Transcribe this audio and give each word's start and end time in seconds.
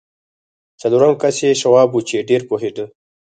څلورم 0.79 1.13
کس 1.21 1.35
یې 1.43 1.51
شواب 1.61 1.89
و 1.93 1.99
چې 2.09 2.17
ډېر 2.29 2.41
پوهېده 2.49 2.85